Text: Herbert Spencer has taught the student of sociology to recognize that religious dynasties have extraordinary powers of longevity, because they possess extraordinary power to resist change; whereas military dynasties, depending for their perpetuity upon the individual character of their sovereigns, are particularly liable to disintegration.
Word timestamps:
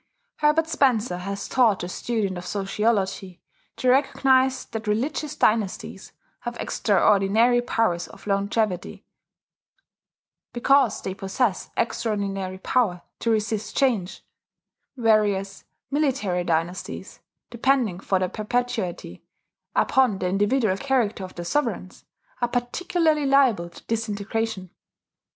Herbert 0.37 0.67
Spencer 0.67 1.17
has 1.19 1.47
taught 1.47 1.81
the 1.81 1.87
student 1.87 2.35
of 2.35 2.47
sociology 2.47 3.39
to 3.75 3.87
recognize 3.89 4.65
that 4.65 4.87
religious 4.87 5.35
dynasties 5.35 6.11
have 6.39 6.57
extraordinary 6.57 7.61
powers 7.61 8.07
of 8.07 8.25
longevity, 8.25 9.05
because 10.53 11.03
they 11.03 11.13
possess 11.13 11.69
extraordinary 11.77 12.57
power 12.57 13.03
to 13.19 13.29
resist 13.29 13.77
change; 13.77 14.25
whereas 14.95 15.65
military 15.91 16.43
dynasties, 16.45 17.19
depending 17.51 17.99
for 17.99 18.17
their 18.17 18.27
perpetuity 18.29 19.23
upon 19.75 20.17
the 20.17 20.27
individual 20.29 20.77
character 20.77 21.23
of 21.23 21.35
their 21.35 21.45
sovereigns, 21.45 22.05
are 22.41 22.47
particularly 22.47 23.27
liable 23.27 23.69
to 23.69 23.83
disintegration. 23.83 24.71